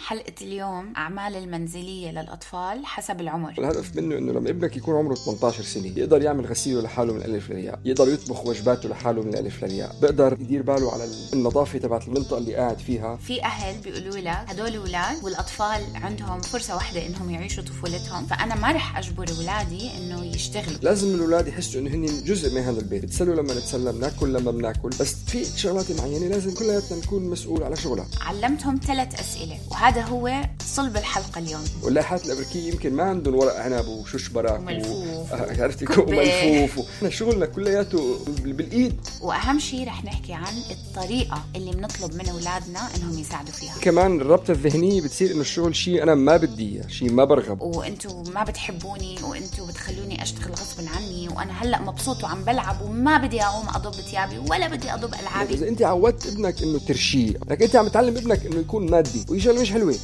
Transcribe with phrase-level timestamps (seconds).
[0.00, 3.54] حلقة اليوم أعمال المنزلية للأطفال حسب العمر.
[3.58, 7.50] الهدف منه إنه لما ابنك يكون عمره 18 سنة يقدر يعمل غسيله لحاله من الالف
[7.50, 12.38] للياء، يقدر يطبخ وجباته لحاله من الالف للياء، بيقدر يدير باله على النظافة تبعت المنطقة
[12.38, 17.62] اللي قاعد فيها، في أهل بيقولوا لك هدول أولاد والأطفال عندهم فرصة واحدة إنهم يعيشوا
[17.62, 20.78] طفولتهم فأنا ما رح أجبر أولادي إنه يشتغلوا.
[20.82, 24.88] لازم الأولاد يحسوا إنه هن جزء من هذا البيت، بتسلوا لما نتسلى بناكل لما بناكل،
[24.88, 30.42] بس في شغلات معينة لازم كلياتنا نكون مسؤول على شغلها، علمتهم ثلاث أسئلة وهذا هو
[30.66, 31.64] صلب الحلقة اليوم.
[31.82, 35.32] واللايحات الأمريكية يمكن ما عندهم ورق عنب وشوش براك وملفوف.
[35.32, 35.84] آه، عرفتي.
[36.00, 36.82] وملفوف و...
[36.96, 38.96] إحنا شغلنا كلياته بال- بالإيد.
[39.20, 43.74] وأهم شيء رح نحكي عن الطريقة اللي بنطلب من أولادنا إنهم يساعدوا فيها.
[43.80, 47.60] كمان الربطة الذهنية بتصير إنه الشغل شيء أنا ما بدي إياه، شيء ما برغب.
[47.62, 53.42] وأنتوا ما بتحبوني وأنتوا بتخلوني أشتغل غصب عني وأنا هلأ مبسوط وعم بلعب وما بدي
[53.42, 55.54] أقوم أضب ثيابي ولا بدي أضب ألعابي.
[55.54, 59.60] إذا انت عودت ابنك إنه ترشيه لكن انت عم تعلم ابنك إنه يكون مادي شغله
[59.60, 59.94] مش حلوة.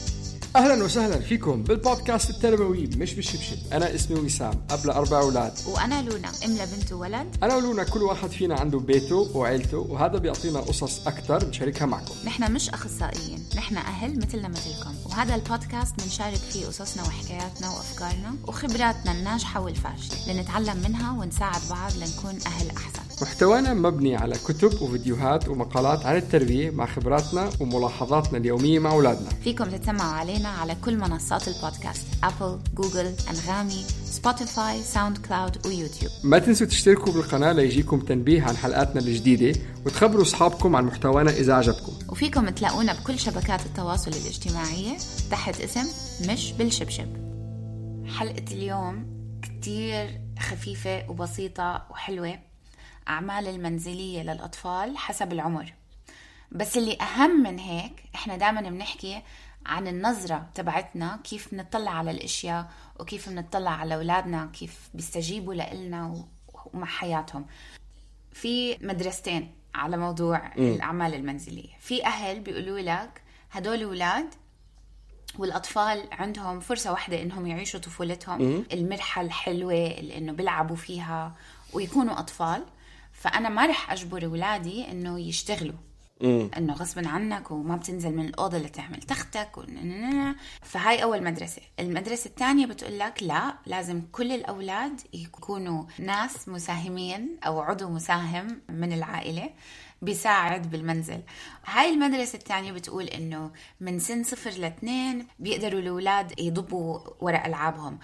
[0.56, 3.56] أهلا وسهلا فيكم بالبودكاست التربوي مش بالشبشب.
[3.72, 5.52] أنا اسمي وسام اب لاربع أولاد.
[5.66, 10.60] وأنا لونا ام لبنت وولد أنا ولونا كل واحد فينا عنده بيته وعيلته وهذا بيعطينا
[10.60, 12.14] قصص أكثر نشاركها معكم.
[12.24, 14.94] نحن مش أخصائيين نحن أهل مثلنا مثلكم.
[15.06, 20.32] وهذا البودكاست بنشارك فيه قصصنا وحكاياتنا وأفكارنا وخبراتنا الناجحة والفاشلة.
[20.32, 23.11] لنتعلم منها ونساعد بعض لنكون أهل أحسن.
[23.22, 29.28] محتوانا مبني على كتب وفيديوهات ومقالات عن التربيه مع خبراتنا وملاحظاتنا اليومية مع أولادنا.
[29.44, 36.38] فيكم تتسمعوا علينا على كل منصات البودكاست ابل جوجل أنغامي سبوتيفاي ساوند كلاود ويوتيوب ما
[36.38, 41.92] تنسوا تشتركوا بالقناة ليجيكم تنبيه عن حلقاتنا الجديدة وتخبروا أصحابكم عن محتوانا إذا عجبكم.
[42.08, 44.96] وفيكم تلاقونا بكل شبكات التواصل الاجتماعية
[45.30, 45.86] تحت اسم
[46.32, 47.08] مش بالشبشب.
[48.18, 49.06] حلقة اليوم
[49.42, 52.51] كتير خفيفة وبسيطة وحلوة.
[53.08, 55.72] أعمال المنزلية للأطفال حسب العمر.
[56.52, 59.22] بس اللي أهم من هيك إحنا دائما بنحكي
[59.66, 62.70] عن النظرة تبعتنا كيف بنطلع على الأشياء
[63.00, 66.24] وكيف بنطلع على أولادنا كيف بيستجيبوا لإلنا
[66.74, 67.46] ومع حياتهم.
[68.32, 71.68] في مدرستين على موضوع الأعمال المنزلية.
[71.80, 74.34] في أهل بيقولوا لك هدول أولاد
[75.38, 78.40] والأطفال عندهم فرصة واحدة إنهم يعيشوا طفولتهم.
[78.72, 81.34] المرحة الحلوة اللي إنه بيلعبوا فيها
[81.72, 82.64] ويكونوا أطفال.
[83.22, 85.78] فأنا ما رح أجبر أولادي إنه يشتغلوا.
[86.56, 89.62] إنه غصبا عنك وما بتنزل من الأوضة لتعمل تختك و...
[90.62, 91.62] فهاي أول مدرسة.
[91.80, 98.92] المدرسة الثانية بتقول لك لا لازم كل الأولاد يكونوا ناس مساهمين أو عضو مساهم من
[98.92, 99.50] العائلة
[100.02, 101.22] بيساعد بالمنزل.
[101.66, 103.50] هاي المدرسة الثانية بتقول إنه
[103.80, 107.98] من سن صفر لاثنين بيقدروا الأولاد يضبوا ورق ألعابهم.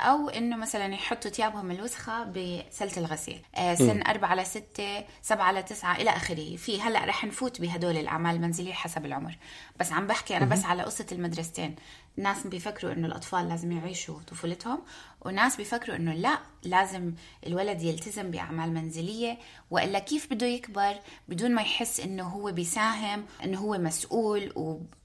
[0.00, 3.42] أو إنه مثلا يحطوا ثيابهم الوسخة بسلة الغسيل.
[3.54, 6.56] آه سن أربعة لستة سبعة لتسعة إلى آخره.
[6.56, 9.38] في هلأ رح نفوت بهدول الأعمال المنزلية حسب العمر.
[9.80, 11.76] بس عم بحكي أنا بس على قصة المدرستين.
[12.16, 14.82] ناس بيفكروا إنه الأطفال لازم يعيشوا طفولتهم
[15.20, 17.14] وناس بيفكروا إنه لا لازم
[17.46, 19.38] الولد يلتزم بأعمال منزلية
[19.70, 20.94] وإلا كيف بده يكبر؟
[21.28, 24.52] بدون ما يحس إنه هو بيساهم إنه هو مسؤول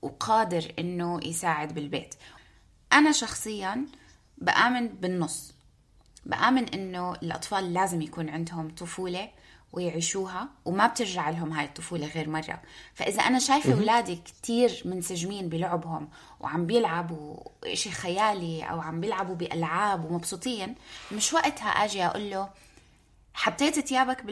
[0.02, 2.16] وقادر إنه يساعد بالبيت.
[2.94, 3.86] أنا شخصيا
[4.38, 5.54] بآمن بالنص
[6.26, 9.30] بآمن إنه الأطفال لازم يكون عندهم طفولة
[9.74, 12.62] ويعيشوها وما بترجع لهم هاي الطفولة غير مرة
[12.94, 16.10] فإذا أنا شايفة أولادي كتير منسجمين بلعبهم
[16.40, 20.76] وعم بيلعبوا إشي خيالي أو عم بيلعبوا بألعاب ومبسوطين
[21.12, 22.50] مش وقتها أجي أقول له
[23.34, 24.24] حطيت ثيابك.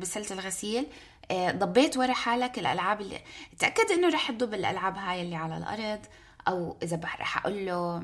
[0.00, 0.86] بسلة الغسيل
[1.30, 3.20] آه، ضبيت ورا حالك الألعاب اللي
[3.58, 6.00] تأكد إنه رح تضب الألعاب هاي اللي على الأرض
[6.48, 8.02] أو إذا بح- رح أقول له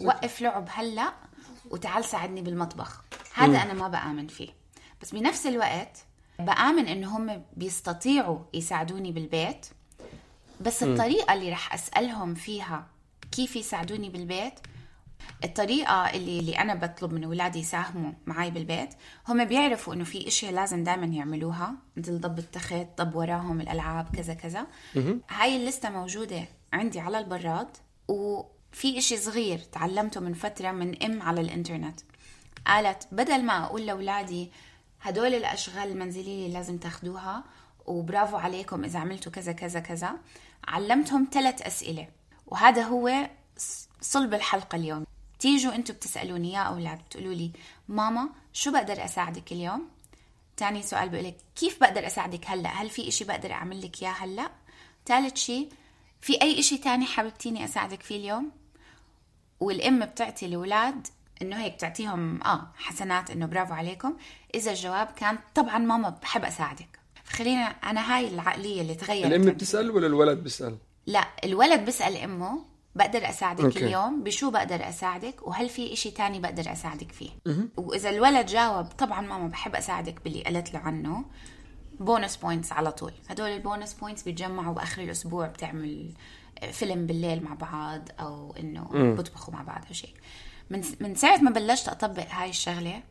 [0.00, 1.12] وقف لعب هلا
[1.70, 3.02] وتعال ساعدني بالمطبخ.
[3.34, 4.48] هذا أنا ما بآمن فيه.
[5.02, 6.04] بس بنفس الوقت
[6.38, 9.66] بآمن إنه هم بيستطيعوا يساعدوني بالبيت
[10.60, 12.86] بس الطريقة اللي رح أسألهم فيها
[13.32, 14.60] كيف يساعدوني بالبيت
[15.44, 18.94] الطريقة اللي, اللي أنا بطلب من أولادي يساهموا معي بالبيت
[19.28, 24.34] هم بيعرفوا إنه في إشياء لازم دائما يعملوها مثل ضب التخت ضب وراهم الألعاب كذا
[24.34, 24.66] كذا.
[25.30, 27.68] هاي اللستة موجودة عندي على البراد
[28.76, 32.00] وفي إشي صغير تعلمته من فترة من أم على الإنترنت.
[32.66, 34.50] قالت بدل ما أقول لأولادي
[35.02, 37.44] هدول الأشغال المنزلية اللي لازم تاخدوها
[37.86, 40.18] وبرافو عليكم إذا عملتوا كذا كذا كذا
[40.68, 42.08] علمتهم ثلاث أسئلة.
[42.46, 43.30] وهذا هو
[44.00, 45.06] صلب الحلقة اليوم.
[45.38, 47.52] تيجوا أنتوا بتسألوني يا أولاد بتقولوا لي
[47.88, 49.88] ماما شو بقدر أساعدك اليوم؟
[50.56, 54.50] تاني سؤال بقولك كيف بقدر أساعدك هلأ؟ هل في إشي بقدر أعمل لك إياه هلأ؟
[55.06, 55.68] ثالث شيء
[56.20, 58.50] في أي إشي تاني حاببتيني أساعدك فيه اليوم؟
[59.60, 61.06] والأم بتعطي الأولاد
[61.42, 64.16] إنه هيك تعطيهم آه حسنات إنه برافو عليكم.
[64.54, 66.98] إذا الجواب كان طبعا ماما بحب أساعدك.
[67.28, 69.26] خلينا أنا هاي العقلية اللي تغيرت.
[69.32, 70.76] الأم بتسأل ولا الولد بيسأل؟
[71.06, 72.64] لا الولد بيسأل أمه
[72.94, 73.86] بقدر أساعدك okay.
[73.86, 78.86] اليوم؟ بشو بقدر أساعدك؟ وهل في إشي تاني بقدر أساعدك فيه؟ م- وإذا الولد جاوب
[78.86, 81.24] طبعا ماما بحب أساعدك باللي قلت له عنه
[82.00, 83.12] bonus points على طول.
[83.28, 86.12] هدول ال bonus points بيتجمعوا بآخر الأسبوع بتعمل
[86.72, 90.14] فيلم بالليل مع بعض أو إنه بطبخوا مع بعض أو شيء.
[90.70, 93.02] من من ساعة ما بلشت أطبق هاي الشغلة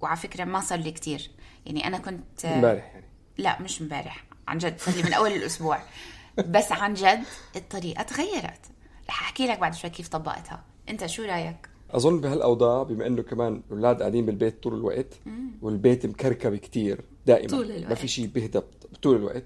[0.00, 1.30] وعلى فكرة ما صار لي كتير.
[1.66, 3.06] يعني أنا كنت امبارح يعني.
[3.38, 5.78] لا مش امبارح عن جد صار لي من أول الأسبوع.
[6.48, 7.22] بس عن جد
[7.56, 8.60] الطريقة تغيرت.
[9.08, 10.64] رح أحكي لك بعد شوي كيف طبقتها.
[10.88, 15.14] أنت شو رأيك؟ أظن بهالأوضاع بما إنه كمان الاولاد قاعدين بالبيت طول الوقت.
[15.62, 17.48] والبيت مكركب كتير دائما.
[17.48, 17.88] طول الوقت.
[17.88, 18.60] ما في شيء بيهدى
[19.02, 19.44] طول الوقت.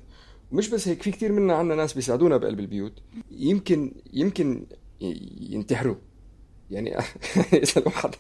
[0.53, 2.93] ومش بس هيك في كثير منا عنا ناس بيساعدونا بقلب البيوت.
[3.31, 4.67] يمكن يمكن
[5.41, 5.97] ينتحروا.
[6.71, 6.99] يعني
[7.53, 8.11] إذا الواحد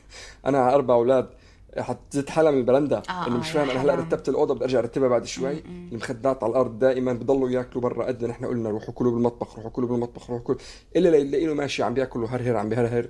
[0.46, 1.30] أنا على أربع أولاد
[1.78, 5.08] حتزت حالها من البرندا آه إنه مش فاهم أنا هلأ رتبت الأوضة بدي أرجع أرتبها
[5.08, 5.62] بعد شوي.
[5.92, 9.88] المخدات على الأرض دائما بضلوا ياكلوا برا قد نحن قلنا روحوا كلوا بالمطبخ روحوا كلوا
[9.88, 10.58] بالمطبخ روحوا كلوا.
[10.96, 13.08] إلا ليلاقي ماشي عم بياكل وهرهر عم بيهرهر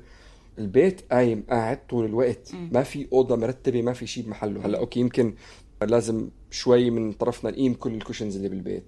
[0.58, 2.52] البيت قايم قاعد طول الوقت.
[2.72, 4.66] ما في أوضة مرتبة ما في شيء بمحله.
[4.66, 5.34] هلأ okay يمكن
[5.82, 8.84] لازم شوي من طرفنا نقيم كل ال cushions اللي بالبيت.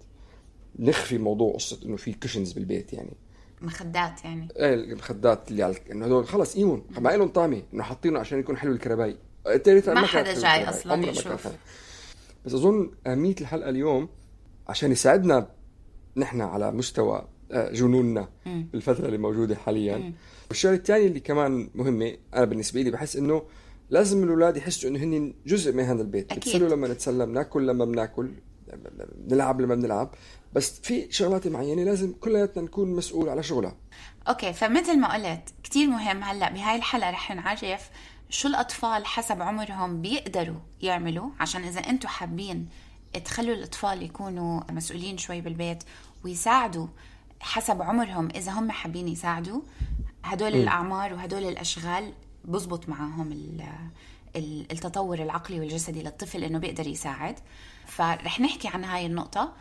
[0.78, 3.16] نخفي موضوع قصة إنه في cushions بالبيت يعني.
[3.62, 4.48] مخدات يعني.
[4.56, 7.62] إيه المخدات اللي على إنه هدول خلص قيمهم ما لهم طعمة.
[7.74, 9.16] إنه حاطينه عشان يكون حلو الكرباي.
[9.86, 11.48] ما حدا جاي أصلا يشوف.
[12.46, 14.08] بس أظن أهمية الحلقة اليوم
[14.68, 15.48] عشان يساعدنا
[16.16, 20.12] نحن على مستوى آه، جنوننا بالفترة اللي موجودة حاليا.
[20.48, 23.42] والشغلة الثانية اللي كمان مهمة أنا بالنسبة لي بحس إنه
[23.90, 26.32] لازم الأولاد يحسوا إنه هن جزء من هذا البيت.
[26.32, 26.38] أكيد.
[26.42, 28.30] بتسلوا لما نتسلى بناكل لما بناكل.
[29.16, 30.14] بنلعب لما بنلعب.
[30.52, 33.76] بس في شغلات معينة لازم كلياتنا نكون مسؤول على شغلها.
[34.28, 37.90] أوكي فمثل ما قلت كثير مهم هلأ بهاي الحلقة رح نعرف
[38.30, 42.68] شو الأطفال حسب عمرهم بيقدروا يعملوا عشان إذا أنتم حابين
[43.24, 45.84] تخلوا الأطفال يكونوا مسؤولين شوي بالبيت
[46.24, 46.86] ويساعدوا
[47.40, 49.60] حسب عمرهم إذا هم حابين يساعدوا
[50.24, 50.54] هدول م.
[50.54, 52.12] الأعمار وهدول الأشغال
[52.44, 53.58] بزبط معهم
[54.70, 57.38] التطور العقلي والجسدي للطفل إنه بيقدر يساعد.
[57.86, 59.52] فرح نحكي عن هاي النقطة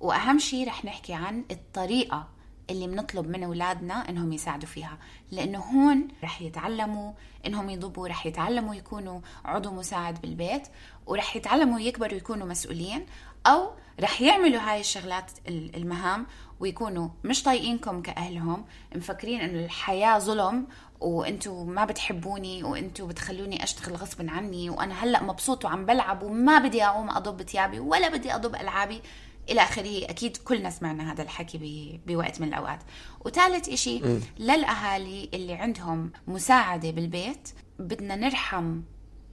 [0.00, 2.28] وأهم شيء رح نحكي عن الطريقة
[2.70, 4.98] اللي بنطلب من أولادنا إنهم يساعدوا فيها
[5.30, 7.12] لأنه هون رح يتعلموا
[7.46, 10.68] إنهم يضبوا رح يتعلموا يكونوا عضو مساعد بالبيت
[11.06, 13.06] ورح يتعلموا يكبروا يكونوا مسؤولين.
[13.46, 16.26] أو رح يعملوا هاي الشغلات المهام
[16.60, 20.66] ويكونوا مش طايقينكم كأهلهم مفكرين إنه الحياة ظلم
[21.00, 26.84] وأنتم ما بتحبوني وأنتم بتخلوني أشتغل غصبا عني وأنا هلأ مبسوط وعم بلعب وما بدي
[26.84, 29.02] أقوم أضب ثيابي ولا بدي أضب ألعابي.
[29.50, 32.78] إلى آخره أكيد كلنا سمعنا هذا الحكي بوقت من الأوقات.
[33.24, 34.00] وثالث إشي
[34.38, 38.80] للأهالي اللي عندهم مساعدة بالبيت بدنا نرحم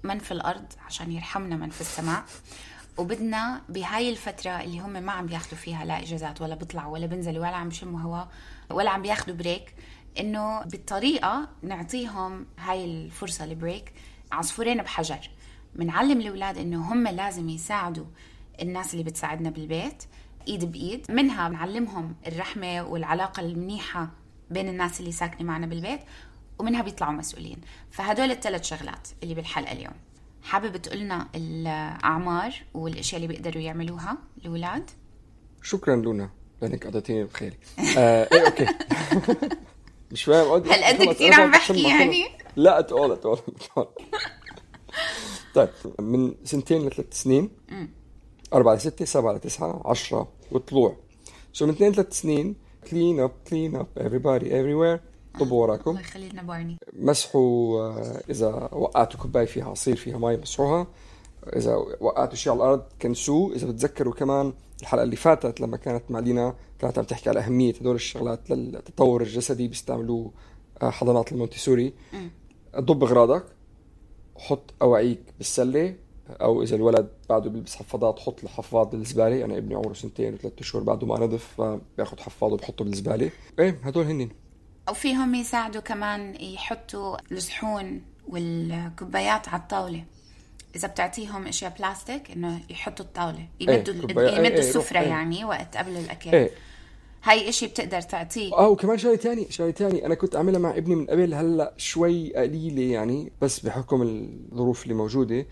[0.03, 2.23] من في الأرض عشان يرحمنا من في السماء.
[2.99, 7.47] وبدنا بهاي الفترة اللي هم ما عم بياخذوا فيها لا إجازات ولا بيطلعوا ولا بينزلوا
[7.47, 8.27] ولا عم بيشموا هواء
[8.71, 9.75] ولا عم بياخذوا break
[10.19, 13.93] إنه بالطريقة نعطيهم هاي الفرصة ال break
[14.31, 15.29] عصفورين بحجر.
[15.75, 18.05] بنعلم الأولاد إنه هم لازم يساعدوا
[18.61, 20.03] الناس اللي بتساعدنا بالبيت
[20.47, 21.11] إيد بإيد.
[21.11, 24.09] منها بنعلمهم الرحمة والعلاقة المنيحة
[24.49, 25.99] بين الناس اللي ساكنة معنا بالبيت
[26.59, 27.61] ومنها بيطلعوا مسؤولين.
[27.91, 29.93] فهدول الثلاث شغلات اللي بالحلقة اليوم.
[30.43, 34.89] حابب تقولنا الأعمار والأشياء اللي بيقدروا يعملوها الاولاد
[35.63, 36.29] شكرا لونا
[36.61, 37.57] لأنك قضيتيني بخيري
[37.97, 38.65] آه إيه okay.
[40.11, 40.63] مش فاهم.
[40.63, 43.39] هل أنت كثير عم بحكي يعني؟ لا اتقول اتقول
[45.55, 45.69] طيب
[45.99, 47.49] من سنتين لثلاث سنين
[48.53, 50.97] أربعة لستة سبعة لتسعة عشرة وطلوع.
[51.53, 52.55] شو من اثنين ثلاث سنين
[52.91, 55.08] clean up clean up everybody everywhere.
[55.39, 60.37] ضبوا وراكم الله يخلي لنا بارني مسحوا آه، إذا وقعتوا كوباية فيها عصير فيها مي
[60.37, 60.87] مسحوها.
[61.55, 63.55] إذا وقعتوا شيء على الأرض كنسوه.
[63.55, 67.73] إذا بتذكروا كمان الحلقة اللي فاتت لما كانت مع لينا كانت عم تحكي على أهمية
[67.73, 70.31] هدول الشغلات للتطور الجسدي بيستعملوه
[70.81, 71.93] آه، حضانات المونتيسوري.
[72.79, 73.43] ضب أغراضك
[74.37, 75.95] حط أواعيك بالسلة.
[76.29, 79.45] أو إذا الولد بعده بيلبس حفاضات حط الحفاض بالزبالة.
[79.45, 83.31] أنا ابني عمره سنتين وثلاث أشهر بعده ما نضف فبياخذ حفاضه وبحطه بالزبالة.
[83.59, 84.29] إيه هدول هنن.
[84.89, 90.03] أو فيهم يساعدوا كمان يحطوا الصحون والكوبايات على الطاولة.
[90.75, 95.07] إذا بتعطيهم أشياء بلاستيك إنه يحطوا الطاولة يمدوا إيه يمدوا إيه السفرة إيه.
[95.07, 96.29] يعني وقت قبل الأكل.
[96.29, 96.51] إيه.
[97.23, 98.53] هاي إشي بتقدر تعطيه.
[98.53, 102.35] آه وكمان شغلة ثانية شغلة ثانية أنا كنت اعملها مع ابني من قبل هلأ شوي
[102.35, 105.45] قليلة يعني بس بحكم الظروف اللي موجودة.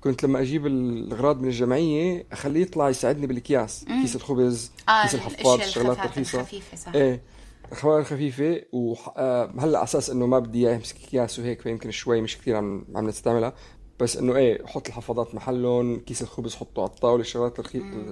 [0.00, 3.84] كنت لما أجيب الأغراض من الجمعية أخليه يطلع يساعدني بالأكياس.
[3.84, 6.46] كيس الخبز آه كيس الحفاض الشغلات الرخيصة.
[6.94, 7.20] إيه.
[7.68, 12.38] الاخبار الخفيفه وهلا على أساس إنه ما بدي اياه يمسك اكياس وهيك فيمكن شوي مش
[12.38, 13.52] كثير عم عم نستعملها.
[14.00, 17.58] بس إنه إيه حط الحفاضات محلهم كيس الخبز حطه على الطاولة الشغلات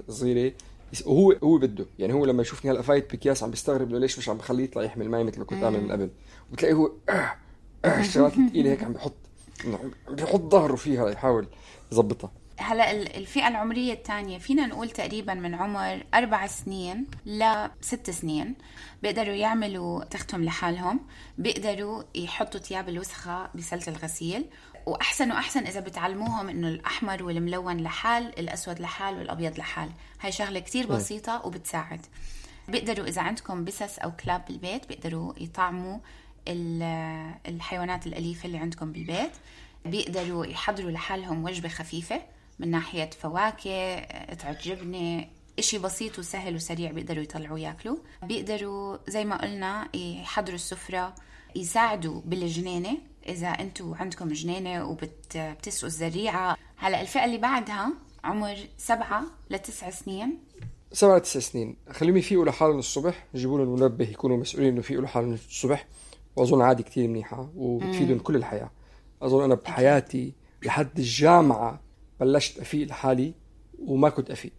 [0.09, 0.53] الصغيرة.
[1.07, 1.87] وهو هو بده.
[1.99, 4.83] يعني هو لما يشوفني هلأ فايت بكياس عم بيستغرب إنه ليش مش عم بخليه يطلع
[4.83, 6.11] يحمل ماي مثل ما كنت اعمل من قبل.
[6.51, 7.13] وبتلاقيه هو آه
[7.85, 9.15] آه الشغلات الثقيله هيك عم بيحط
[10.11, 11.47] بيحط ظهره فيها يحاول
[11.93, 12.33] يظبطها.
[12.59, 18.55] هلا الفئة العمرية الثانية فينا نقول تقريبا من عمر أربع سنين لست سنين
[19.03, 21.01] بيقدروا يعملوا تختهم لحالهم
[21.39, 24.45] بيقدروا يحطوا ثياب الوسخة بسلة الغسيل
[24.87, 29.91] وأحسن وأحسن إذا بتعلموهم إنه الأحمر والملون لحال الأسود لحال والأبيض لحال.
[30.21, 32.07] هاي شغلة كتير بسيطة وبتساعد.
[32.69, 35.99] بيقدروا إذا عندكم بسس أو كلاب بالبيت بيقدروا يطعموا
[37.49, 39.33] الحيوانات الأليفة اللي عندكم بالبيت
[39.85, 42.23] بيقدروا يحضروا لحالهم وجبة خفيفة.
[42.59, 45.25] من ناحية فواكه قطعه جبنه
[45.59, 47.97] إشي بسيط وسهل وسريع بيقدروا يطلعوا ياكلوا.
[48.23, 51.15] بيقدروا زي ما قلنا يحضروا السفرة
[51.57, 52.99] يساعدوا بالجنينة.
[53.29, 56.57] إذا أنتم عندكم جنينة وبتسقوا الزريعة.
[56.77, 57.93] هلا الفئة اللي بعدها
[58.25, 60.39] عمر سبعة لتسع سنين.
[60.93, 61.77] سبعة لتسع سنين.
[61.91, 63.27] خليهم يفيقوا لحالهم الصبح.
[63.35, 65.87] يجيبوا لهم منبه يكونوا مسؤولين إنه يفيقوا لحالهم الصبح.
[66.37, 68.71] وأظن عادي كثير منيحة وبتفيدهم كل الحياة.
[69.23, 70.33] أظن أنا بحياتي
[70.63, 71.86] لحد الجامعة
[72.20, 73.35] بلشت أفيق لحالي
[73.78, 74.52] وما كنت أفيق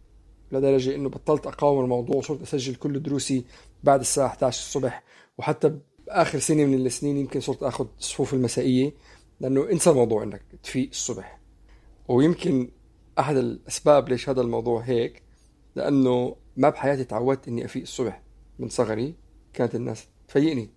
[0.51, 3.45] لدرجة إنه بطلت أقاوم الموضوع وصرت أسجل كل دروسي
[3.83, 5.03] بعد الساعة 11 الصبح.
[5.37, 8.93] وحتى بآخر سنة من السنين يمكن صرت آخذ الصفوف المسائية
[9.39, 11.39] لأنه انسى الموضوع إنك تفيق الصبح.
[12.07, 12.69] ويمكن
[13.19, 15.23] أحد الأسباب ليش هذا الموضوع هيك
[15.75, 18.21] لأنه ما بحياتي تعودت إني أفيق الصبح
[18.59, 19.15] من صغري
[19.53, 20.69] كانت الناس تفيقني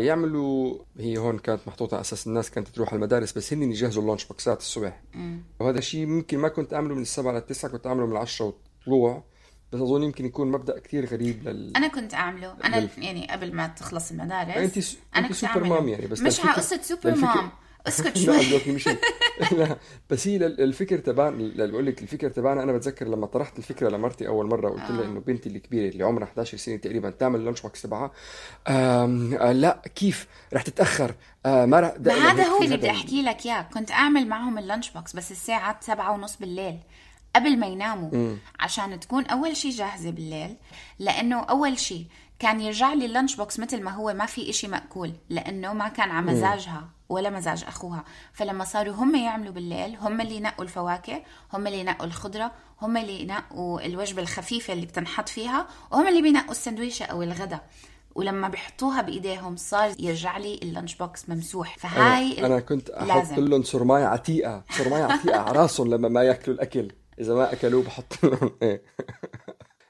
[0.00, 4.02] يعملوا هي هون كانت محطوطة على أساس الناس كانت تروح على المدارس بس هن يجهزوا
[4.02, 5.02] ال lunch box ات الصبح.
[5.14, 5.42] مم.
[5.60, 9.24] وهذا الشيء ممكن ما كنت أعمله من السبعة للتسعة كنت أعمله من العشرة وطلوع.
[9.72, 12.56] بس أظن يمكن يكون مبدأ كثير غريب لل أنا كنت أعمله.
[12.64, 12.88] أنا لل...
[12.98, 14.98] يعني قبل ما تخلص المدارس انت س...
[15.16, 17.50] أنا انت super mom يعني بس مش على قصة super mom.
[17.88, 18.36] أسكت شوي.
[18.36, 18.88] لا مش
[19.52, 19.76] لا
[20.10, 24.46] بس هي الفكر تبعنا بقول لك الفكر تبعنا أنا بتذكر لما طرحت الفكرة لمرتي أول
[24.46, 25.04] مرة قلت لها آه.
[25.04, 28.10] إنه بنتي الكبيرة اللي عمرها 11 سنة تقريبا تعمل lunch box تبعها
[29.52, 31.14] لا كيف؟ رح تتأخر.
[31.46, 33.62] آه ما رح ما هذا هو اللي بدي أحكي لك إياه.
[33.62, 36.78] كنت أعمل معهم ال lunch box بس الساعة 7 ونص بالليل
[37.36, 38.36] قبل ما يناموا.
[38.60, 40.56] عشان تكون أول شيء جاهزة بالليل
[40.98, 42.06] لأنه أول شيء
[42.40, 45.88] كان يرجع لي ال lunch box مثل ما هو ما في إشي مأكول لأنه ما
[45.88, 48.04] كان على مزاجها ولا مزاج أخوها.
[48.32, 53.20] فلما صاروا هم يعملوا بالليل هم اللي ينقوا الفواكه هم اللي ينقوا الخضرة هم اللي
[53.20, 57.66] ينقوا الوجبة الخفيفة اللي بتنحط فيها وهم اللي بينقوا السندويشة أو الغداء
[58.14, 61.78] ولما بيحطوها بإيديهم صار يرجع لي ال lunch box ممسوح.
[61.78, 66.56] فهاي أنا, أنا كنت أحط لهم سرماية عتيقه سرماية عتيقه على راسهم لما ما ياكلوا
[66.56, 66.92] الأكل.
[67.20, 68.82] إذا ما أكلوه بحط لهم إيه.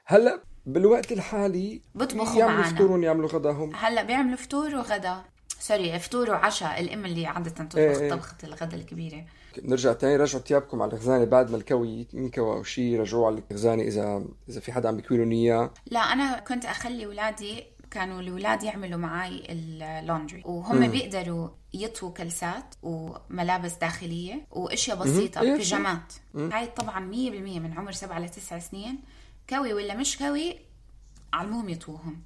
[0.05, 3.75] هلا بالوقت الحالي بيطبخوا يعملوا معنا فطورهم يعملوا غداهم.
[3.75, 5.21] هلا بيعملوا فطور وغدا.
[5.59, 8.09] sorry فطور وعشاء الام اللي عادة تطبخ إيه, إيه.
[8.09, 9.25] طبخة الغدا الكبيرة.
[9.63, 13.83] نرجع تاني رجعوا ثيابكم على الخزانه بعد ما الكوي ينكوى أو شيء رجعوه على الخزانه
[13.83, 18.63] إذا إذا في حدا عم بيكوي لهم اياه لا أنا كنت أخلي اولادي كانوا الاولاد
[18.63, 20.41] يعملوا معي ال laundry.
[20.45, 20.87] وهم مم.
[20.87, 26.13] بيقدروا يطووا كلسات وملابس داخلية وأشياء بسيطة إيه، بيجامات.
[26.35, 28.99] هاي طبعا 100% من عمر سبعة لتسع سنين.
[29.51, 30.59] كوي ولا مش كوي
[31.33, 32.21] علموهم يطوهم.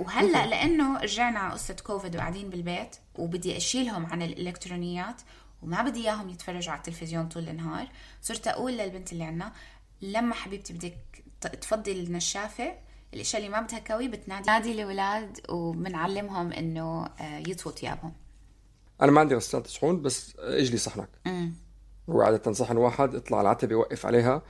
[0.00, 5.22] وهلأ لأنه رجعنا على قصة كوفيد وقاعدين بالبيت وبدي أشيلهم عن الإلكترونيات
[5.62, 7.88] وما بدي إياهم يتفرجوا على التلفزيون طول النهار.
[8.22, 9.52] صرت أقول للبنت اللي عنا
[10.02, 10.96] لما حبيبتي بدك
[11.60, 12.74] تفضي النشافة
[13.14, 18.12] الإشياء اللي ما بدها كوي بتنادي نادي الأولاد وبنعلمهم إنه آه، يطفوا ثيابهم
[19.02, 21.08] أنا ما عندي غسالة صحون بس إجلي صحنك.
[22.10, 24.42] هو عادة صحن واحد اطلع على العتبة وقف عليها.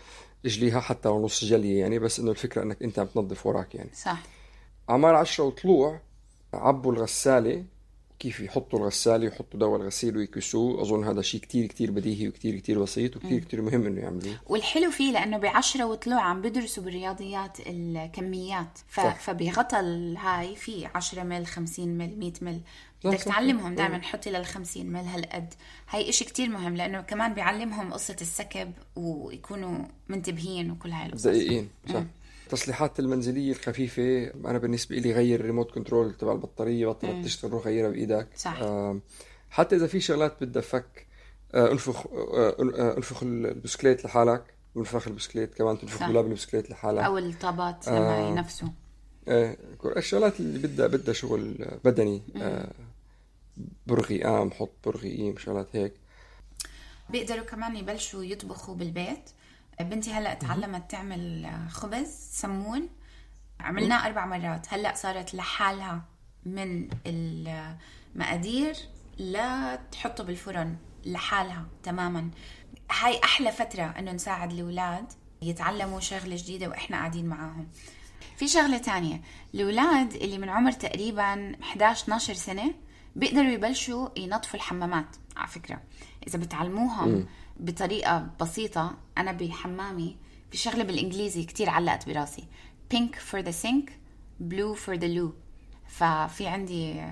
[0.45, 3.91] اجليها حتى لو نص جلية يعني بس إنه الفكرة إنك أنت عم تنظف وراك يعني.
[3.95, 4.23] صح.
[4.89, 6.01] عمار عشرة وطلوع
[6.55, 7.65] عبوا الغسالة
[8.19, 10.83] كيف يحطوا الغسالة ويحطوا دواء الغسيل ويكسوه.
[10.83, 14.37] أظن هذا شيء كتير كتير بديهي وكتير كتير بسيط وكتير كتير مهم إنه يعملوه.
[14.47, 18.79] والحلو فيه لأنه بعشرة وطلوع عم بدرسوا بالرياضيات الكميات.
[18.89, 19.01] ف...
[19.01, 22.61] فبغطى الهاي في 10 مل 50 مل 100 مل
[23.05, 25.55] بدك تعلمهم دائما حطي لل 50 مل هالقد.
[25.91, 31.27] هاي إشي كتير مهم لأنه كمان بيعلمهم قصة السكب ويكونوا منتبهين وكل هاي القصص.
[31.27, 32.03] دقيقين صح.
[32.47, 37.67] التصليحات المنزلية الخفيفة أنا بالنسبة لي غير ال remote control تبع البطارية بطلت تشتغل روح
[37.67, 38.29] غيرها بإيدك.
[38.37, 38.63] صح
[39.51, 41.07] حتى إذا في شغلات بدها فك
[41.55, 47.03] آه انفخ آه, آه، انفخ البسكليت لحالك منفخ البسكليت كمان تنفخ دولاب البسكليت لحالك.
[47.03, 48.73] أو الطابات لما آه نفسه
[49.29, 49.59] إيه
[49.97, 52.73] الشغلات اللي بدها بدها شغل بدني آه
[53.87, 55.93] برغي قام حط برغي قيم شغلات هيك.
[57.11, 59.31] بيقدروا كمان يبلشوا يطبخوا بالبيت؟
[59.81, 62.89] بنتي هلأ تعلمت تعمل خبز سمون.
[63.61, 64.67] عملناه أربع مرات.
[64.75, 66.05] هلأ صارت لحالها
[66.47, 68.77] من المقادير
[69.19, 72.31] لا تحطه بالفرن لحالها تماما.
[73.01, 77.69] هاي أحلى فترة إنه نساعد الأولاد يتعلموا شغلة جديدة وإحنا قاعدين معاهم.
[78.37, 79.21] في شغلة تانية.
[79.55, 82.75] الأولاد اللي من عمر تقريبا 11 12 سنة
[83.17, 85.83] بيقدروا يبلشوا ينظفوا الحمامات على فكرة.
[86.27, 90.17] إذا بتعلموهم بطريقة بسيطة أنا بحمامي
[90.51, 92.45] في شغله بالإنجليزي كتير علقت براسي.
[92.95, 93.91] Pink for the sink
[94.41, 95.31] blue for the loo.
[95.89, 97.03] ففي عندي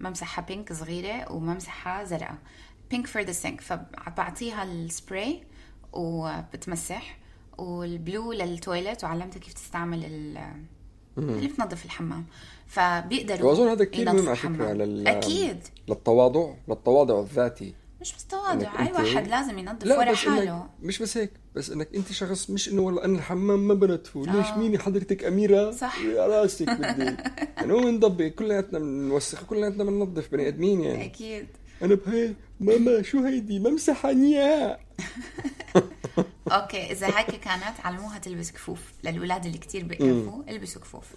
[0.00, 2.38] ممسحة pink صغيرة وممسحة زرقاء.
[2.94, 5.42] Pink for the sink فبعطيها السبراي
[5.92, 7.18] وبتمسح
[7.58, 12.26] وال blue لل toilet وعلمتها كيف تستعمل اللي بتنظف الحمام.
[12.74, 15.08] فبيقدروا وأظن هذا كثير مهم على فكرة لل...
[15.08, 15.56] أكيد.
[15.88, 17.74] للتواضع للتواضع الذاتي.
[18.00, 20.66] مش بس تواضع أي واحد لازم ينظف ورا حاله.
[20.82, 24.46] مش بس هيك بس إنك أنت شخص مش إنه والله أنا الحمام ما بنظفه ليش؟
[24.46, 24.58] آه.
[24.58, 25.98] مين حضرتك أميرة؟ صح.
[26.16, 27.16] راسك بدي.
[27.56, 31.04] يعني هو بنضبط كلياتنا بنوسخ كلياتنا بننظف بني آدمين يعني.
[31.04, 31.46] أكيد.
[31.82, 34.78] أنا بهي ماما شو هيدي؟ ممسحه نيا
[36.52, 38.92] okay إذا هيك كانت علموها تلبس كفوف.
[39.04, 41.14] للأولاد اللي كتير بيقرفوا البسوا كفوف.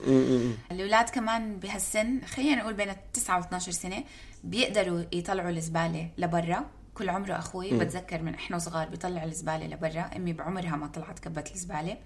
[0.71, 4.03] الأولاد كمان بهالسن خلينا نقول بين 9 و 12 سنة
[4.43, 6.65] بيقدروا يطلعوا الزبالة لبرا.
[6.93, 7.79] كل عمره أخوي مم.
[7.79, 10.09] بتذكر من إحنا صغار بيطلع الزبالة لبرا.
[10.15, 11.97] أمي بعمرها ما طلعت كبت الزبالة.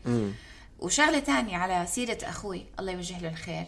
[0.79, 3.65] وشغلة تانية على سيرة أخوي الله يوجه له الخير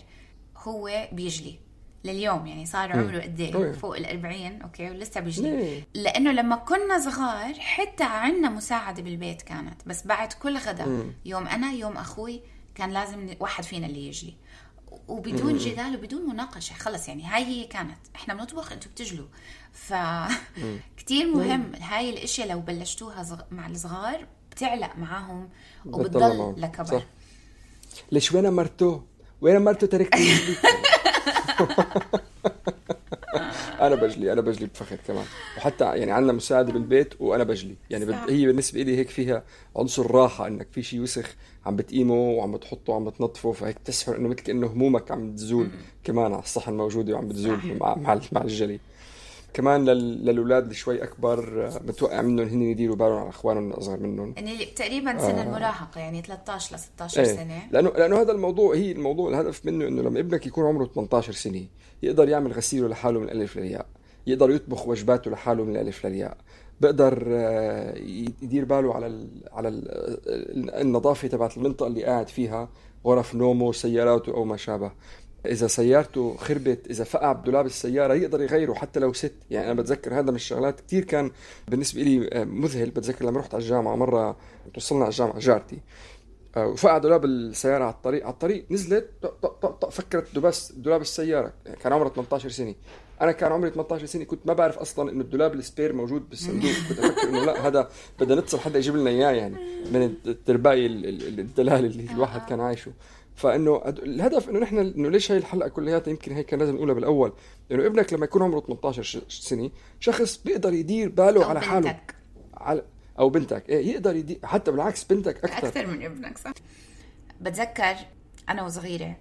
[0.58, 1.60] هو بيجلي.
[2.04, 5.84] لليوم يعني صار عمره قد إيه؟ فوق ال 40 أوكي؟ ولسه بيجلي.
[5.94, 9.82] لأنه لما كنا صغار حتى عندنا مساعدة بالبيت كانت.
[9.86, 12.42] بس بعد كل غدا يوم أنا يوم أخوي
[12.76, 14.34] كان لازم واحد فينا اللي يجلي.
[15.08, 16.74] وبدون جدال وبدون مناقشة.
[16.74, 17.98] خلص يعني هاي هي كانت.
[18.16, 19.28] إحنا بنطبخ أنتم بتجلوا.
[19.72, 19.94] ف
[20.98, 21.72] كثير مهم.
[21.82, 23.42] هاي الأشياء لو بلشتوها زغ...
[23.52, 25.50] مع الصغار بتعلق معاهم
[25.86, 27.04] وبتضل لكبر.
[28.12, 29.02] ليش وين مرتو؟
[29.42, 30.30] وين مرتو تركتني
[33.82, 35.26] أنا بجلي أنا بجلي بفخر كمان.
[35.58, 37.76] وحتى يعني عندنا مساعدة بالبيت وأنا بجلي.
[37.90, 38.24] يعني صح.
[38.30, 39.44] هي بالنسبة لي هيك فيها
[39.76, 41.36] عنصر راحة إنك في شيء وسخ
[41.66, 45.68] عم بتقيمه وعم بتحطه وعم بتنظفه فهيك تسحر إنه مثل كأنه همومك عم تزول
[46.04, 48.80] كمان على الصحن موجوده وعم بتزول مع مع, مع الجلي.
[49.54, 50.26] كمان لل...
[50.26, 55.18] للأولاد اللي شوي أكبر بتوقع منهم هن يديروا بالهم على أخوانهم الأصغر منهم يعني تقريبا
[55.18, 55.44] سن آه.
[55.44, 57.28] المراهقة يعني 13 ل 16 إيه.
[57.28, 61.34] سنة لأنه لأنه هذا الموضوع هي الموضوع الهدف منه إنه لما ابنك يكون عمره 18
[61.34, 61.66] سنة
[62.04, 63.86] يقدر يعمل غسيله لحاله من الألف للياء
[64.28, 66.38] يقدر يطبخ وجباته لحاله من الألف للياء
[66.82, 67.98] بقدر آه،
[68.42, 72.70] يدير باله على ال على ال النظافة تبعت المنطقة اللي قاعد فيها
[73.06, 74.92] غرف نومه سياراته أو ما شابه
[75.46, 79.34] إذا سيارته خربت إذا فقع بدولاب السياره يقدر يغيره حتى لو ست.
[79.52, 81.32] يعني أنا بتذكر هذا من الشغلات كثير كان
[81.68, 82.90] بالنسبة لي آه، مذهل.
[82.90, 84.38] بتذكر لما رحت على الجامعة مرة
[84.74, 85.80] توصلنا على الجامعة جارتي.
[86.58, 88.24] آه، وفقع دولاب السياره على الطريق.
[88.24, 92.50] على الطريق نزلت طق طق طق طق فكرت دبس دولاب السياره يعني كان عمرها 18
[92.50, 92.76] سنة.
[93.22, 96.72] أنا كان عمري 18 سنة كنت ما بعرف أصلا إنه الدولاب السبير موجود بالصندوق.
[96.90, 99.56] كنت أفكر إنه لا هذا بدنا نتصل حدا يجيب لنا إياه يعني
[99.92, 102.92] من الترباي الدلال اللي الواحد كان عايشه.
[103.36, 107.34] فإنه الهدف إنه نحن إنه ليش هاي الحلقة كلياتها يمكن هيك كان لازم نقولها بالأول؟
[107.72, 111.92] إنه ابنك لما يكون عمره 18 سنة شخص بيقدر يدير باله على حاله.
[111.92, 112.16] بنتك.
[112.54, 112.84] على
[113.20, 113.70] أو بنتك.
[113.70, 115.68] إيه يقدر يدير حتى بالعكس بنتك أكثر.
[115.68, 116.52] أكثر من ابنك صح.
[117.42, 117.96] بتذكر
[118.50, 119.16] أنا وصغيرة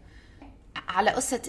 [0.88, 1.42] على قصة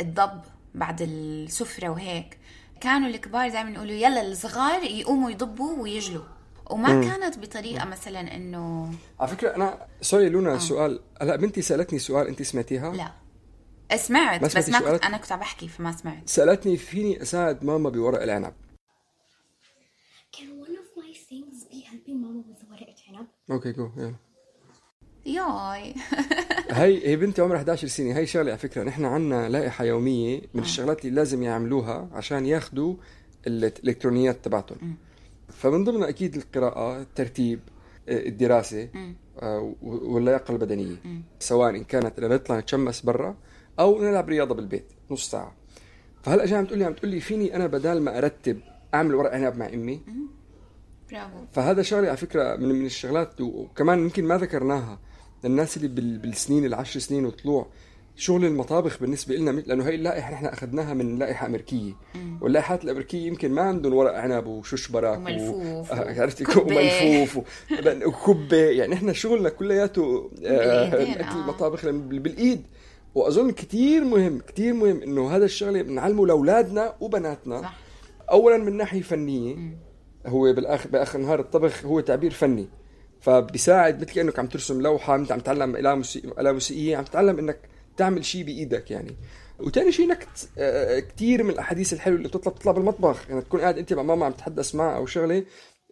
[0.00, 0.40] الضب
[0.74, 2.38] بعد السفرة وهيك
[2.80, 6.24] كانوا الكبار دائما يقولوا يلا الصغار يقوموا يضبوا ويجلوا.
[6.70, 7.02] وما مم.
[7.02, 10.58] كانت بطريقة مثلا إنه على فكرة أنا sorry لونا آه.
[10.58, 11.00] سؤال.
[11.22, 13.12] هلا بنتي سألتني سؤال انت سمعتيها؟ لا.
[13.96, 16.28] سمعت بس ما كنت أنا كنت عم بحكي فما سمعت.
[16.28, 18.52] سألتني فيني أساعد ماما بورق العنب.
[20.36, 24.14] Can one of my things be helping mama with ورق عنب؟ okay جو يلا
[25.26, 25.94] yay.
[26.70, 28.16] هي هي بنتي عمرها 11 سنة.
[28.18, 32.94] هي شغلة على فكرة نحن عندنا لائحة يومية من الشغلات اللي لازم يعملوها عشان ياخذوا
[33.46, 34.96] الإلكترونيات تبعتهم.
[35.48, 37.60] فمن ضمنها أكيد القراءة الترتيب
[38.08, 38.88] آه، الدراسة
[39.42, 40.96] آه، واللياقة البدنية.
[41.38, 43.36] سواء إن كانت نطلع نتشمس برا
[43.78, 45.54] أو نلعب رياضة بالبيت نص ساعة.
[46.22, 48.60] فهلأ جاي عم تقول لي عم تقول لي فيني أنا بدال ما أرتب
[48.94, 50.00] أعمل ورق عنب مع أمي؟
[51.10, 51.44] برافو.
[51.52, 54.98] فهذا شغلة على فكرة من من الشغلات وكمان يمكن ما ذكرناها
[55.44, 57.66] للناس اللي بالسنين العشر سنين وطلوع.
[58.16, 61.92] شغل المطابخ بالنسبة لنا لأنه هي اللائحة نحن أخذناها من لائحة أمريكية.
[62.40, 67.38] واللائحات الأمريكية يمكن ما عندهم ورق عنب وشوش براك وملفوف آه، عرفتي وملفوف
[68.06, 71.42] وكبه يعني نحن شغلنا كلياته آه، أكل آه.
[71.42, 72.62] المطابخ بالإيد.
[73.14, 77.62] وأظن كثير مهم كثير مهم إنه هذا الشغلة بنعلمه لأولادنا وبناتنا.
[77.62, 77.76] صح.
[78.30, 79.56] اولا من ناحية فنية
[80.26, 82.68] هو بالاخر بآخر النهار الطبخ هو تعبير فني.
[83.20, 87.58] فبيساعد مثل كأنك عم ترسم لوحة انت عم تتعلم اله موسيقية عم تتعلم إنك
[87.96, 89.16] تعمل شيء بإيدك يعني.
[89.58, 90.28] وثاني شيء إنك
[90.58, 93.28] آه، كثير من الأحاديث الحلوة اللي بتطلع بتطلع بالمطبخ.
[93.28, 95.44] يعني تكون قاعد أنت مع ماما عم تتحدث معها أو شغلة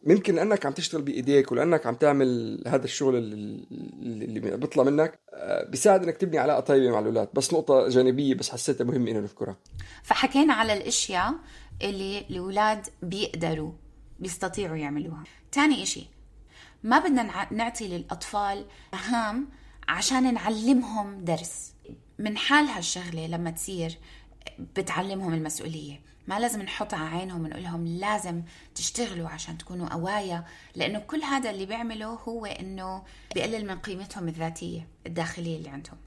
[0.07, 6.03] ممكن لأنك عم تشتغل بإيديك ولأنك عم تعمل هذا الشغل اللي بيطلع منك آه، بيساعد
[6.03, 7.29] إنك تبني علاقة طيبة مع الأولاد.
[7.35, 9.57] بس نقطة جانبية بس حسيتها مهمة إنه نذكرها.
[10.03, 11.35] فحكينا على الأشياء
[11.83, 13.73] اللي الأولاد بيقدروا
[14.21, 15.25] بيستطيعوا يعملوها.
[15.53, 16.07] تاني إشي
[16.83, 19.49] ما بدنا نعطي للأطفال مهام
[19.89, 21.73] عشان نعلمهم درس.
[22.19, 23.99] من حال هالشغلة لما تصير
[24.59, 26.01] بتعلمهم المسؤولية.
[26.29, 28.43] ما لازم نحط على عينهم ونقول لهم لازم
[28.75, 30.45] تشتغلوا عشان تكونوا قوايا
[30.75, 33.03] لأنه كل هذا اللي بيعمله هو إنه
[33.35, 35.99] بيقلل من قيمتهم الذاتية الداخلية اللي عندهم.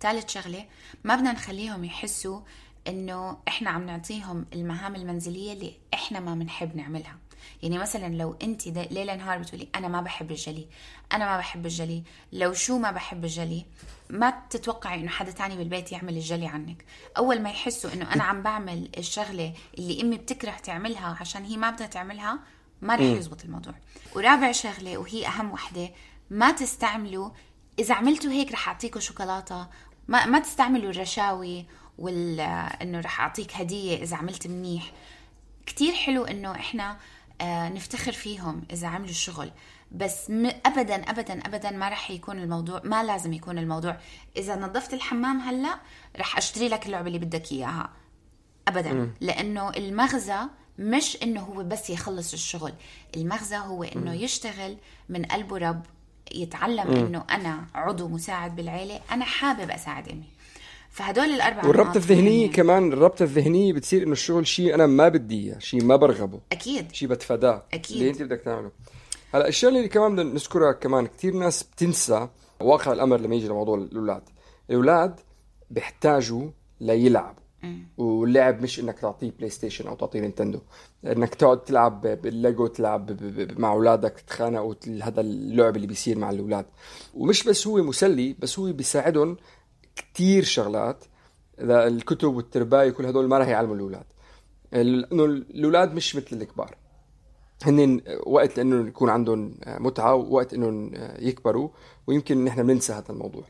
[0.00, 0.66] ثالث شغلة
[1.04, 2.40] ما بدنا نخليهم يحسوا
[2.88, 7.16] إنه إحنا عم نعطيهم المهام المنزلية اللي إحنا ما بنحب نعملها.
[7.62, 10.66] يعني مثلا لو انت ليل نهار بتقولي أنا ما بحب الجلي
[11.12, 13.64] أنا ما بحب الجلي لو شو ما بحب الجلي
[14.10, 16.84] ما تتوقعي إنه حدا تاني بالبيت يعمل الجلي عنك.
[17.16, 21.70] أول ما يحسوا إنه أنا عم بعمل الشغلة اللي أمي بتكره تعملها عشان هي ما
[21.70, 22.38] بدها تعملها
[22.82, 23.74] ما رح يزبط الموضوع.
[24.16, 25.90] ورابع شغلة وهي أهم وحدة
[26.30, 27.30] ما تستعملوا
[27.78, 29.68] إذا عملتوا هيك رح اعطيكم شوكولاتة
[30.08, 31.66] ما ما تستعملوا الرشاوي
[31.98, 34.92] ولا إنه رح أعطيك هدية إذا عملت منيح
[35.66, 36.96] كتير حلو إنه إحنا
[37.40, 39.50] آه، نفتخر فيهم إذا عملوا الشغل
[39.92, 40.30] بس.
[40.66, 43.96] ابدا ابدا ابدا ما رح يكون الموضوع ما لازم يكون الموضوع
[44.36, 45.78] إذا نظفت الحمام هلأ
[46.16, 47.90] رح أشتري لك اللعبة اللي بدك إياها
[48.68, 49.14] ابدا م.
[49.20, 50.38] لأنه المغزى
[50.78, 52.72] مش إنه هو بس يخلص الشغل
[53.16, 54.14] المغزى هو إنه م.
[54.14, 54.76] يشتغل
[55.08, 55.82] من قلبه رب
[56.34, 56.96] يتعلم م.
[56.96, 60.28] إنه أنا عضو مساعد بالعيلة أنا حابب أساعد امي
[60.92, 65.58] فهدول الأربع والربط الذهنيه كمان الربط الذهنيه بتصير إنه الشغل شيء أنا ما بدي إياه
[65.58, 66.40] شيء ما برغبه.
[66.52, 66.92] أكيد.
[66.92, 67.66] شيء بتفاداه.
[67.72, 67.96] أكيد.
[67.96, 68.70] اللي أنت بدك تعمله.
[69.34, 72.28] هلا الشيء اللي كمان بدنا نذكرها كمان كثير ناس بتنسى
[72.60, 74.22] واقع الأمر لما يجي لموضوع الأولاد.
[74.70, 75.20] الأولاد
[75.70, 76.50] بيحتاجوا
[76.80, 77.42] ليلعبوا
[77.96, 80.60] واللعب مش إنك تعطيه PlayStation أو تعطيه Nintendo.
[81.04, 83.16] إنك تقعد تلعب بالليجو تلعب
[83.58, 86.66] مع أولادك تتخانقوا هذا اللعب اللي بيصير مع الأولاد.
[87.14, 89.36] ومش بس هو مسلي بس هو بيساعدهم
[89.96, 91.04] كتير شغلات
[91.60, 94.04] إذا الكتب والترباية كل هدول ما راح يعلموا الأولاد.
[94.74, 96.76] إنه الأولاد مش مثل الكبار.
[97.64, 101.68] هن وقت لأنه يكون عندهم متعة ووقت انهم يكبروا
[102.06, 103.42] ويمكن نحن بننسى هذا الموضوع.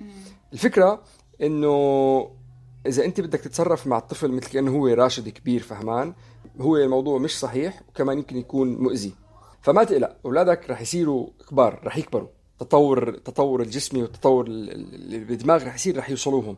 [0.52, 1.02] الفكرة
[1.42, 2.30] إنه
[2.86, 6.14] إذا أنت بدك تتصرف مع الطفل مثل كأنه هو راشد كبير فهمان
[6.60, 9.12] هو الموضوع مش صحيح وكمان يمكن يكون مؤذي.
[9.60, 12.28] فما تقلق أولادك رح يصيروا كبار رح يكبروا.
[12.62, 16.56] تطور التطور الجسمي والتطور اللي بالدماغ رح يصير رح يوصلوهم.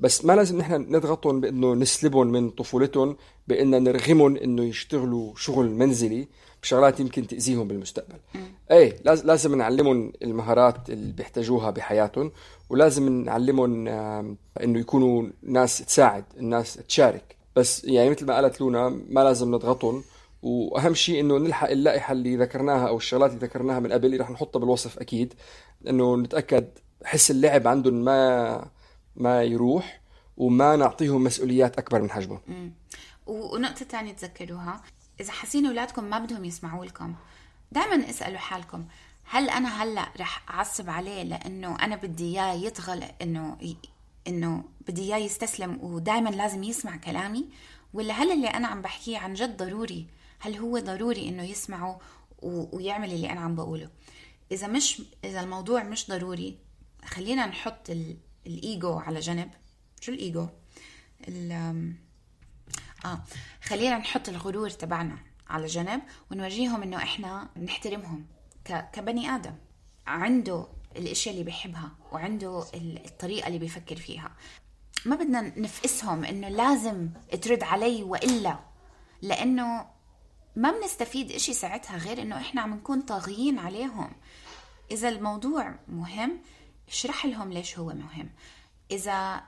[0.00, 3.16] بس ما لازم نحن نضغطهم بإنه نسلبهم من طفولتهم
[3.48, 6.28] بإن نرغمهم إنه يشتغلوا شغل منزلي
[6.62, 8.18] بشغلات يمكن تأذيهم بالمستقبل.
[8.70, 12.32] إيه لازم نعلمهم المهارات اللي بيحتاجوها بحياتهم
[12.70, 13.88] ولازم نعلمهم
[14.62, 17.36] إنه يكونوا ناس تساعد الناس تشارك.
[17.56, 20.02] بس يعني مثل ما قالت لونا ما لازم نضغطهم
[20.46, 24.30] وأهم شيء إنه نلحق اللائحة اللي ذكرناها أو الشغلات اللي ذكرناها من قبل اللي رح
[24.30, 25.34] نحطها بالوصف أكيد
[25.88, 26.68] إنه نتأكد
[27.04, 28.70] حس اللعب عندهم ما
[29.16, 30.00] ما يروح
[30.36, 32.72] وما نعطيهم مسؤوليات أكبر من حجمهم.
[33.26, 34.82] ونقطة ثانية تذكروها
[35.20, 37.14] إذا حاسين أولادكم ما بدهم يسمعوا لكم
[37.72, 38.84] دائما اسألوا حالكم
[39.24, 43.56] هل أنا هلأ رح أعصب عليه لأنه أنا بدي إياه يطغى إنه
[44.28, 47.44] إنه بدي إياه يستسلم ودائما لازم يسمع كلامي؟
[47.94, 50.06] ولا هل اللي أنا عم بحكيه عن جد ضروري
[50.40, 52.00] هل هو ضروري إنه يسمعه
[52.42, 53.90] ويعمل اللي أنا عم بقوله؟
[54.52, 56.58] إذا مش إذا الموضوع مش ضروري
[57.04, 57.90] خلينا نحط
[58.46, 59.50] الإيجو على جنب.
[60.00, 60.48] شو الإيجو؟
[61.28, 61.52] ال
[63.04, 63.22] آه
[63.62, 65.18] خلينا نحط الغرور تبعنا
[65.48, 68.26] على جنب ونورجيهم إنه إحنا بنحترمهم
[68.64, 69.54] كبني آدم.
[70.06, 74.36] عنده الإشياء اللي بيحبها وعنده الطريقة اللي بيفكر فيها.
[75.06, 77.08] ما بدنا نفقسهم إنه لازم
[77.42, 78.58] ترد علي وإلا
[79.22, 79.95] لأنه
[80.56, 84.12] ما بنستفيد إشي ساعتها غير إنه إحنا عم نكون طاغيين عليهم.
[84.90, 86.38] إذا الموضوع مهم
[86.88, 88.30] اشرح لهم ليش هو مهم.
[88.90, 89.42] إذا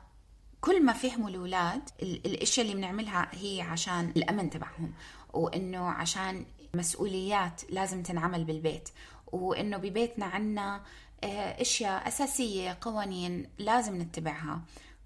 [0.61, 4.93] كل ما فهموا الأولاد الإشياء اللي بنعملها هي عشان الأمن تبعهم
[5.33, 8.89] وإنه عشان مسؤوليات لازم تنعمل بالبيت
[9.33, 10.83] وإنه ببيتنا عنا
[11.25, 14.63] آه، إشياء أساسية قوانين لازم نتبعها.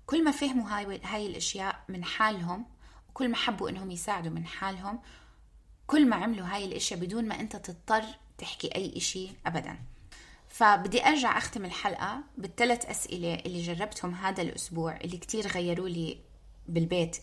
[0.06, 2.64] كل ما فهموا هاي هاي الإشياء من حالهم
[3.08, 5.00] وكل ما حبوا إنهم يساعدوا من حالهم
[5.86, 8.04] كل ما عملوا هاي الإشياء بدون ما أنت تضطر
[8.38, 9.78] تحكي أي إشي ابدا.
[10.48, 16.18] فبدي أرجع أختم الحلقة بالثلاث أسئلة اللي جربتهم هذا الأسبوع اللي كتير غيروا لي
[16.68, 17.16] بالبيت.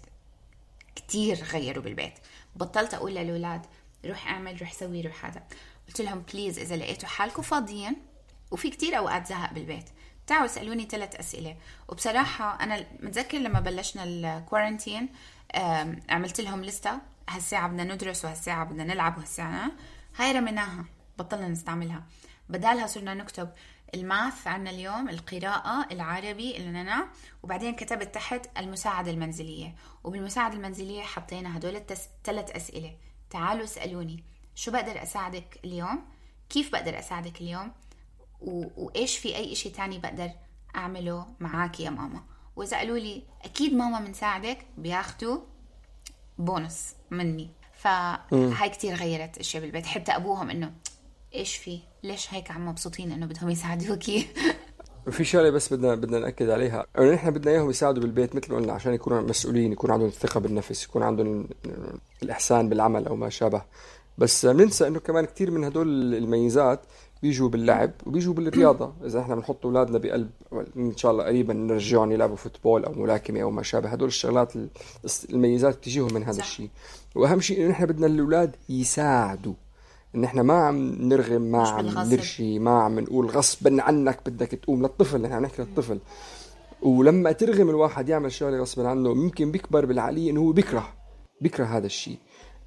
[0.95, 2.13] كتير غيروا بالبيت.
[2.55, 3.65] بطلت أقول للأولاد
[4.05, 5.43] روح أعمل روح سوي روح هذا.
[5.87, 7.95] قلت لهم please إذا لقيتوا حالكم فاضيين
[8.51, 9.85] وفي كتير أوقات زهق بالبيت.
[10.27, 11.57] تعالوا اسألوني ثلاث أسئلة.
[11.87, 15.09] وبصراحة أنا متذكر لما بلشنا ال quarantine
[16.09, 19.71] عملت لهم لسته هالساعة بدنا ندرس وهالساعة بدنا نلعب وهالساعة
[20.15, 20.85] هاي رميناها
[21.17, 22.03] بطلنا نستعملها.
[22.49, 23.49] بدالها صرنا نكتب
[23.95, 27.07] ال math عنا اليوم القراءة العربي لنا
[27.43, 29.75] وبعدين كتبت تحت المساعدة المنزلية.
[30.03, 32.97] وبالمساعدة المنزلية حطينا هدول الثلاث أسئلة.
[33.29, 34.23] تعالوا اسألوني
[34.55, 36.05] شو بقدر أساعدك اليوم؟
[36.49, 37.71] كيف بقدر أساعدك اليوم؟
[38.41, 38.65] و...
[38.77, 40.31] وإيش في أي إشي تاني بقدر
[40.75, 42.23] أعمله معاك يا ماما؟
[42.55, 45.41] وإذا قالوا لي أكيد ماما بنساعدك بياخدوا
[46.37, 46.98] بونص.
[47.11, 47.49] مني.
[47.73, 49.85] فهاي كتير غيرت أشياء بالبيت.
[49.85, 50.71] حتى أبوهم إنه
[51.35, 54.27] إيش في؟ ليش هيك عم مبسوطين إنه بدهم يساعدوكي
[55.11, 56.85] في شغلة بس بدنا بدنا نأكد عليها.
[56.97, 60.39] إنه نحن بدنا إياهم يساعدوا بالبيت مثل ما قلنا عشان يكونوا مسؤولين يكون عندهم الثقة
[60.39, 61.47] بالنفس يكون عندهم
[62.23, 63.61] الإحسان بالعمل أو ما شابه.
[64.17, 66.81] بس بننسى إنه كمان كثير من هدول الميزات
[67.21, 68.93] بيجوا باللعب وبيجوا بالرياضة.
[69.05, 70.29] إذا إحنا بنحط أولادنا بقلب
[70.77, 73.89] إن شاء الله قريبا نرجعهم يلعبوا فوتبول أو ملاكمة أو ما شابه.
[73.89, 74.53] هدول الشغلات
[75.29, 76.69] الميزات بتجيهم من هذا الشيء.
[77.15, 79.53] وأهم شيء إنه نحن بدنا الأولاد يساعدوا.
[80.15, 84.81] إن إحنا ما عم نرغم ما عم نرشي ما عم نقول غصبا عنك بدك تقوم.
[84.81, 85.99] للطفل نحن عم نحكي للطفل.
[86.81, 90.87] ولما ترغم الواحد يعمل شغلة غصبا عنه ممكن بيكبر بالعقلية إنه هو بيكره
[91.41, 92.17] بيكره هذا الشيء.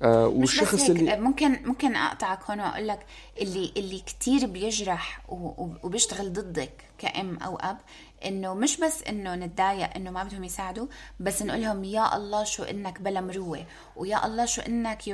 [0.03, 3.07] آه والشخص اللي ممكن ممكن أقطعك هون وأقول لك
[3.41, 5.23] اللي اللي كثير بيجرح
[5.83, 7.79] وبيشتغل ضدك كأم أو أب
[8.25, 10.87] إنه مش بس إنه نتضايق إنه ما بدهم يساعدوا
[11.21, 13.65] بس نقول لهم يا الله شو إنك بلا مروة
[13.97, 15.09] ويا الله شو إنك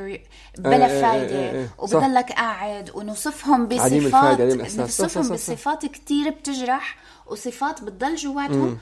[0.58, 6.96] بلا إيه، إيه، فايدة وبضلك قاعد ونوصفهم بصفات نوصفهم بصفات كثير بتجرح
[7.26, 8.78] وصفات بتضل جواتهم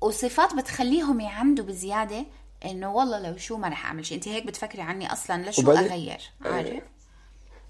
[0.00, 2.26] وصفات بتخليهم يعندوا بزيادة
[2.64, 6.20] انه والله لو شو ما رح اعمل شيء انت هيك بتفكري عني أصلا لشو اغير
[6.44, 6.82] عارف؟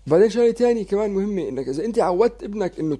[0.06, 2.98] بعدين شغلة ثانية كمان مهمة إنك إذا انت عودت ابنك إنه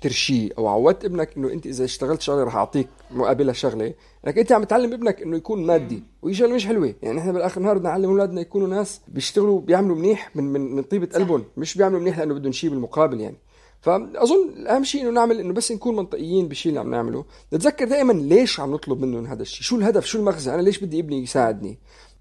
[0.00, 3.94] ترشيه أو عودت ابنك إنه انت إذا اشتغلت شغلة رح أعطيك مقابلها شغلة
[4.26, 6.94] إنك انت عم تعلم ابنك إنه يكون مادي وهي شغلة مش حلوة.
[7.02, 10.82] يعني إحنا بالآخر النهار بدنا نعلم أولادنا يكونوا ناس بيشتغلوا بيعملوا منيح من من من
[10.82, 13.36] طيبة قلبهم مش بيعملوا منيح لأنه بدهم شيء بالمقابل يعني.
[13.84, 17.24] فأظن أهم شيء إنه نعمل إنه بس نكون منطقيين بالشيء اللي عم نعمله.
[17.52, 21.00] نتذكر دائما ليش عم نطلب منهم هذا الشيء؟ شو الهدف؟ شو المغزى؟ أنا ليش بدي
[21.00, 21.78] ابني يساعدني؟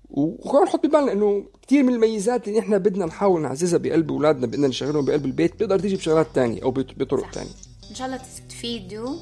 [0.09, 4.67] وكمان نحط ببالنا إنه كثير من الميزات اللي إحنا بدنا نحاول نعززها بقلب أولادنا بدنا
[4.67, 7.51] نشغلهم بقلب البيت بتقدر تيجي بشغلات تانية أو بطرق تانية.
[7.89, 9.15] إن شاء الله تستفيدوا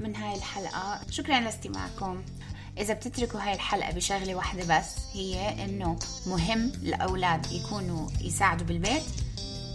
[0.00, 1.00] من هاي الحلقة.
[1.10, 2.22] شكرا لاستماعكم.
[2.78, 9.02] إذا بتتركوا هاي الحلقة بشغلة واحدة بس هي إنه مهم الأولاد يكونوا يساعدوا بالبيت.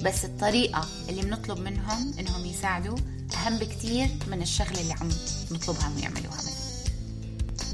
[0.04, 2.98] بس الطريقة اللي بنطلب منهم إنهم يساعدوا
[3.36, 5.10] أهم بكتير من الشغلة اللي عم
[5.52, 6.60] نطلبها ويعملوها منهم.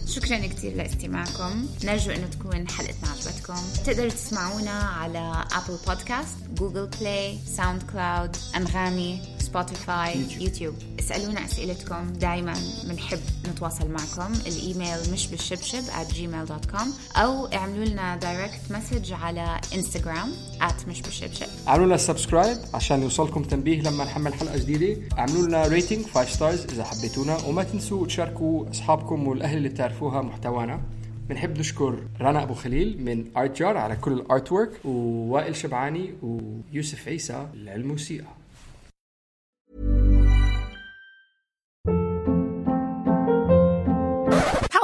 [0.08, 1.68] شكرا كثير لاستماعكم.
[1.84, 3.62] نرجو إنه تكون حلقتنا عجبتكم.
[3.86, 9.35] تقدروا تسمعونا على Apple Podcasts Google Play SoundCloud أنغامي.
[9.56, 12.14] Spotify YouTube اسألونا أسئلتكم.
[12.14, 12.54] دائما
[12.90, 14.34] بنحب نتواصل معكم.
[14.48, 21.48] الإيميل مش بالشبشب at gmail.com أو اعملوا لنا direct message على انستغرام at مش بالشبشب
[21.68, 25.02] اعملوا لنا subscribe عشان يوصلكم تنبيه لما نحمل حلقة جديدة.
[25.20, 27.38] اعملوا لنا rating 5 stars إذا حبيتونا.
[27.48, 30.82] وما تنسوا تشاركوا أصحابكم والأهل اللي بتعرفوها محتوانا.
[31.30, 37.08] بنحب نشكر رنا أبو خليل من Art Jar على كل ال artwork ووائل شبعاني ويوسف
[37.08, 38.28] عيسى للموسيقى.